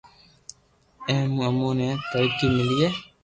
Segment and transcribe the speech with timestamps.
[1.09, 2.89] اي مون امون ني ترقي ملئي